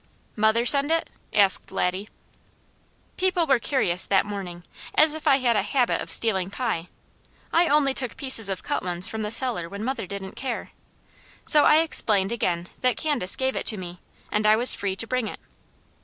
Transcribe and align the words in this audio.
"Mother 0.35 0.65
send 0.65 0.91
it?" 0.91 1.11
asked 1.31 1.71
Laddie. 1.71 2.09
People 3.17 3.45
were 3.45 3.59
curious 3.59 4.07
that 4.07 4.25
morning, 4.25 4.63
as 4.95 5.13
if 5.13 5.27
I 5.27 5.37
had 5.37 5.55
a 5.55 5.61
habit 5.61 6.01
of 6.01 6.09
stealing 6.09 6.49
pie. 6.49 6.87
I 7.53 7.67
only 7.67 7.93
took 7.93 8.17
pieces 8.17 8.49
of 8.49 8.63
cut 8.63 8.81
ones 8.81 9.07
from 9.07 9.21
the 9.21 9.29
cellar 9.29 9.69
when 9.69 9.83
mother 9.83 10.07
didn't 10.07 10.33
care. 10.35 10.71
So 11.45 11.65
I 11.65 11.81
explained 11.81 12.31
again 12.31 12.67
that 12.79 12.97
Candace 12.97 13.35
gave 13.35 13.55
it 13.55 13.67
to 13.67 13.77
me, 13.77 13.99
and 14.31 14.47
I 14.47 14.55
was 14.55 14.73
free 14.73 14.95
to 14.95 15.05
bring 15.05 15.27
it. 15.27 15.39